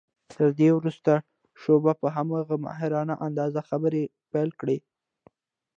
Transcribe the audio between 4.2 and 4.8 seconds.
پيل کړې.